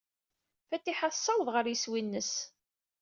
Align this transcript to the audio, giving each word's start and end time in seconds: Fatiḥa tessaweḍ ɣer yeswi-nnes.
Fatiḥa 0.69 1.09
tessaweḍ 1.13 1.47
ɣer 1.51 1.65
yeswi-nnes. 1.67 2.31